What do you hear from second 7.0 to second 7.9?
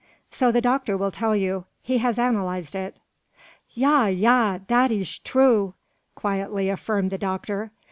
the doctor.